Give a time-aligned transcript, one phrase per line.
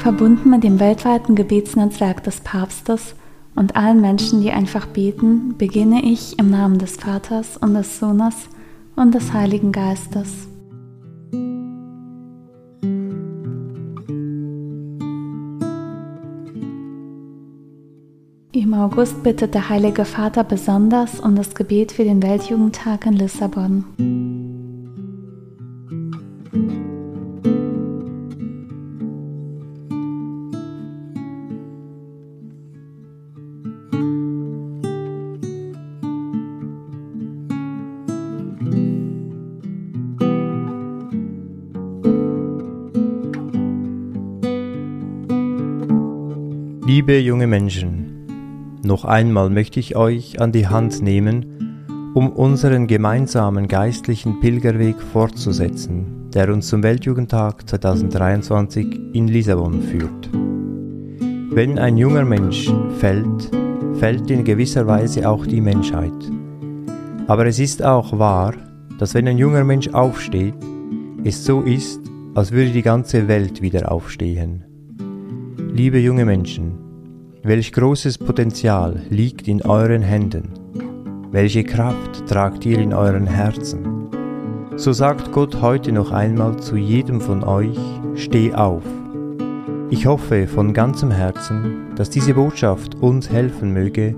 [0.00, 3.14] Verbunden mit dem weltweiten Gebetsnetzwerk des Papstes
[3.54, 8.34] und allen Menschen, die einfach beten, beginne ich im Namen des Vaters und des Sohnes
[8.96, 10.48] und des Heiligen Geistes.
[18.52, 23.84] Im August bittet der Heilige Vater besonders um das Gebet für den Weltjugendtag in Lissabon.
[47.10, 53.66] Liebe junge Menschen, noch einmal möchte ich euch an die Hand nehmen, um unseren gemeinsamen
[53.66, 60.30] geistlichen Pilgerweg fortzusetzen, der uns zum Weltjugendtag 2023 in Lissabon führt.
[61.52, 63.50] Wenn ein junger Mensch fällt,
[63.94, 66.30] fällt in gewisser Weise auch die Menschheit.
[67.26, 68.54] Aber es ist auch wahr,
[69.00, 70.54] dass wenn ein junger Mensch aufsteht,
[71.24, 72.02] es so ist,
[72.36, 74.64] als würde die ganze Welt wieder aufstehen.
[75.74, 76.69] Liebe junge Menschen,
[77.42, 80.50] Welch großes Potenzial liegt in euren Händen?
[81.30, 84.10] Welche Kraft tragt ihr in euren Herzen?
[84.76, 87.78] So sagt Gott heute noch einmal zu jedem von euch,
[88.14, 88.82] steh auf.
[89.88, 94.14] Ich hoffe von ganzem Herzen, dass diese Botschaft uns helfen möge,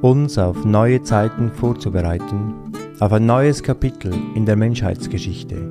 [0.00, 2.54] uns auf neue Zeiten vorzubereiten,
[2.98, 5.70] auf ein neues Kapitel in der Menschheitsgeschichte.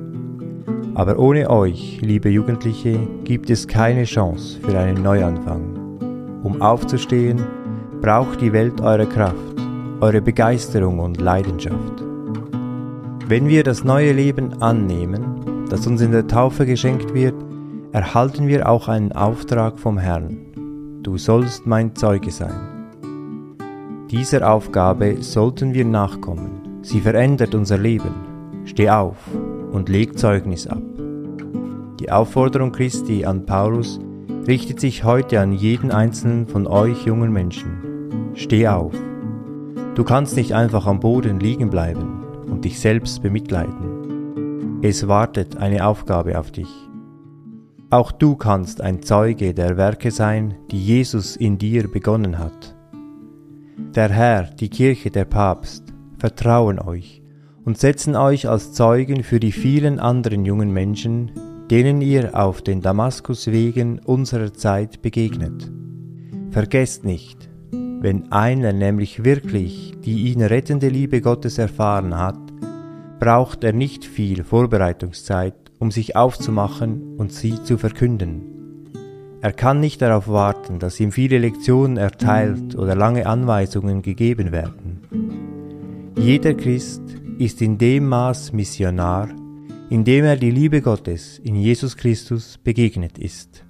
[0.94, 5.73] Aber ohne euch, liebe Jugendliche, gibt es keine Chance für einen Neuanfang.
[6.44, 7.42] Um aufzustehen,
[8.02, 9.34] braucht die Welt eure Kraft,
[10.00, 12.04] eure Begeisterung und Leidenschaft.
[13.26, 17.34] Wenn wir das neue Leben annehmen, das uns in der Taufe geschenkt wird,
[17.92, 21.00] erhalten wir auch einen Auftrag vom Herrn.
[21.02, 22.98] Du sollst mein Zeuge sein.
[24.10, 26.82] Dieser Aufgabe sollten wir nachkommen.
[26.82, 28.14] Sie verändert unser Leben.
[28.66, 29.16] Steh auf
[29.72, 30.82] und leg Zeugnis ab.
[32.00, 33.98] Die Aufforderung Christi an Paulus
[34.46, 38.32] richtet sich heute an jeden einzelnen von euch jungen Menschen.
[38.34, 38.94] Steh auf.
[39.94, 44.82] Du kannst nicht einfach am Boden liegen bleiben und dich selbst bemitleiden.
[44.82, 46.68] Es wartet eine Aufgabe auf dich.
[47.88, 52.74] Auch du kannst ein Zeuge der Werke sein, die Jesus in dir begonnen hat.
[53.94, 55.84] Der Herr, die Kirche, der Papst
[56.18, 57.22] vertrauen euch
[57.64, 61.30] und setzen euch als Zeugen für die vielen anderen jungen Menschen,
[61.70, 65.70] denen ihr auf den Damaskuswegen unserer Zeit begegnet.
[66.50, 67.48] Vergesst nicht,
[68.00, 72.38] wenn einer nämlich wirklich die ihn rettende Liebe Gottes erfahren hat,
[73.18, 78.42] braucht er nicht viel Vorbereitungszeit, um sich aufzumachen und sie zu verkünden.
[79.40, 85.00] Er kann nicht darauf warten, dass ihm viele Lektionen erteilt oder lange Anweisungen gegeben werden.
[86.18, 87.02] Jeder Christ
[87.38, 89.28] ist in dem Maß Missionar,
[89.94, 93.64] indem er die Liebe Gottes in Jesus Christus begegnet ist.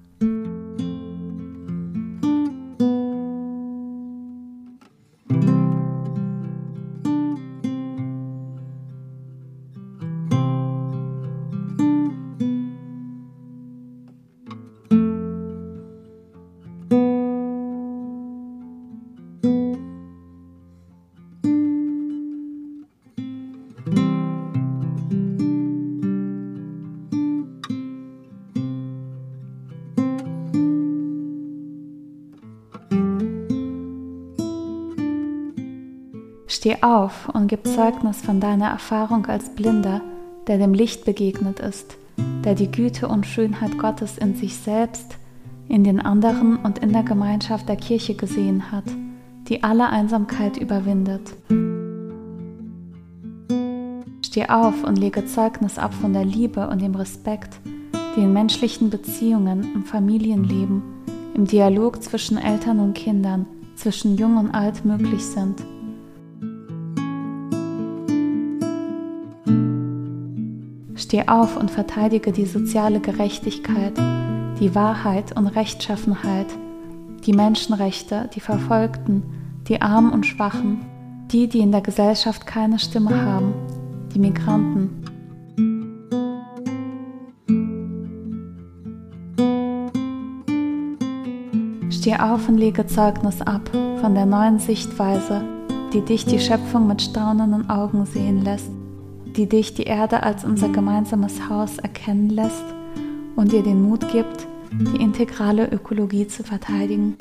[36.55, 40.01] Steh auf und gib Zeugnis von deiner Erfahrung als Blinder,
[40.47, 41.97] der dem Licht begegnet ist,
[42.45, 45.17] der die Güte und Schönheit Gottes in sich selbst,
[45.69, 48.85] in den anderen und in der Gemeinschaft der Kirche gesehen hat,
[49.49, 51.35] die alle Einsamkeit überwindet.
[54.25, 57.59] Steh auf und lege Zeugnis ab von der Liebe und dem Respekt,
[58.15, 60.85] die in menschlichen Beziehungen, im Familienleben,
[61.35, 63.45] im Dialog zwischen Eltern und Kindern,
[63.75, 65.65] zwischen Jung und Alt möglich sind.
[71.15, 73.97] Steh auf und verteidige die soziale Gerechtigkeit,
[74.59, 76.49] die Wahrheit und Rechtschaffenheit,
[77.25, 79.23] die Menschenrechte, die Verfolgten,
[79.69, 80.81] die Armen und Schwachen,
[81.31, 83.55] die, die in der Gesellschaft keine Stimme haben,
[84.13, 85.05] die Migranten.
[91.91, 93.71] Steh auf und lege Zeugnis ab
[94.01, 95.43] von der neuen Sichtweise,
[95.93, 98.73] die dich die Schöpfung mit staunenden Augen sehen lässt
[99.37, 102.65] die dich die Erde als unser gemeinsames Haus erkennen lässt
[103.37, 107.17] und dir den Mut gibt, die integrale Ökologie zu verteidigen.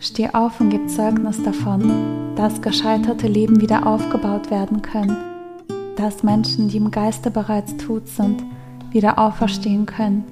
[0.00, 5.16] Steh auf und gib Zeugnis davon, dass gescheiterte Leben wieder aufgebaut werden können,
[5.96, 8.42] dass Menschen, die im Geiste bereits tot sind,
[8.90, 10.24] wieder auferstehen können,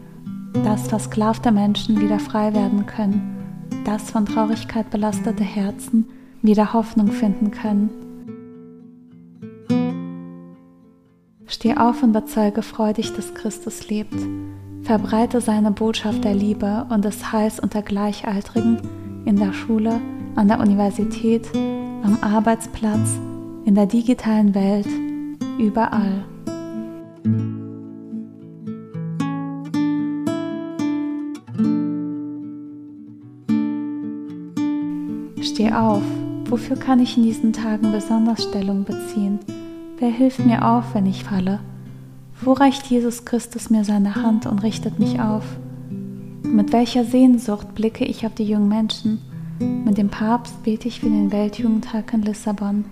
[0.53, 3.37] dass versklavte Menschen wieder frei werden können,
[3.85, 6.09] dass von Traurigkeit belastete Herzen
[6.43, 7.91] wieder Hoffnung finden können.
[11.47, 14.15] Steh auf und bezeuge freudig, dass Christus lebt.
[14.83, 18.79] Verbreite seine Botschaft der Liebe und des Heils unter Gleichaltrigen
[19.25, 20.01] in der Schule,
[20.37, 23.19] an der Universität, am Arbeitsplatz,
[23.65, 24.89] in der digitalen Welt,
[25.59, 26.25] überall.
[35.61, 36.03] Steh auf.
[36.47, 39.41] Wofür kann ich in diesen Tagen besonders Stellung beziehen?
[39.99, 41.61] Wer hilft mir auf, wenn ich falle?
[42.41, 45.45] Wo reicht Jesus Christus mir seine Hand und richtet mich auf?
[46.43, 49.21] Mit welcher Sehnsucht blicke ich auf die jungen Menschen?
[49.85, 52.87] Mit dem Papst bete ich für den Weltjugendtag in Lissabon.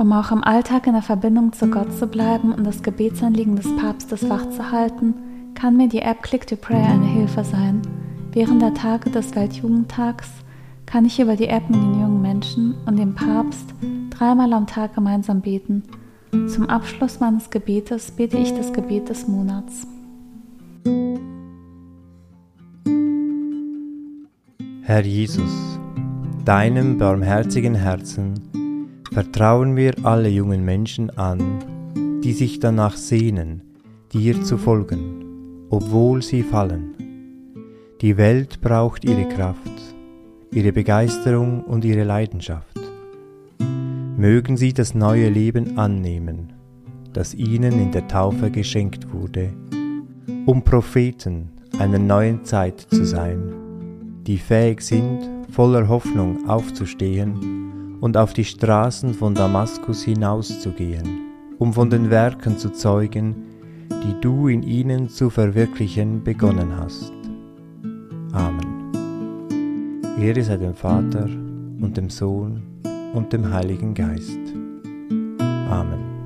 [0.00, 3.66] Um auch im Alltag in der Verbindung zu Gott zu bleiben und das Gebetsanliegen des
[3.74, 5.12] Papstes wachzuhalten,
[5.56, 7.82] kann mir die App Click to Prayer eine Hilfe sein.
[8.30, 10.28] Während der Tage des Weltjugendtags
[10.86, 13.74] kann ich über die App mit den jungen Menschen und dem Papst
[14.10, 15.82] dreimal am Tag gemeinsam beten.
[16.46, 19.84] Zum Abschluss meines Gebetes bete ich das Gebet des Monats.
[24.82, 25.80] Herr Jesus,
[26.44, 28.34] deinem barmherzigen Herzen
[29.12, 33.62] vertrauen wir alle jungen Menschen an, die sich danach sehnen,
[34.12, 36.94] dir zu folgen, obwohl sie fallen.
[38.00, 39.78] Die Welt braucht ihre Kraft
[40.50, 42.78] ihre Begeisterung und ihre Leidenschaft.
[44.16, 46.52] Mögen sie das neue Leben annehmen,
[47.12, 49.52] das ihnen in der Taufe geschenkt wurde,
[50.46, 53.52] um Propheten einer neuen Zeit zu sein,
[54.26, 57.67] die fähig sind, voller Hoffnung aufzustehen
[58.00, 63.34] und auf die Straßen von Damaskus hinauszugehen, um von den Werken zu zeugen,
[63.90, 67.12] die du in ihnen zu verwirklichen begonnen hast.
[68.32, 68.92] Amen.
[70.20, 72.62] Ehre sei dem Vater und dem Sohn
[73.14, 74.38] und dem Heiligen Geist.
[75.70, 76.17] Amen.